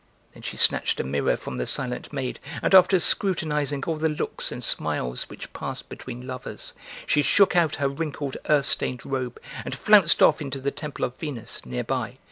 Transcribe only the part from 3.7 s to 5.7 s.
all the looks and smiles which